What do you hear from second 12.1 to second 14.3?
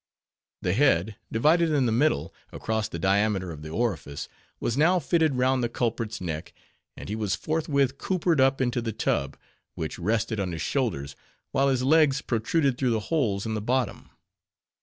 protruded through the holes in the bottom.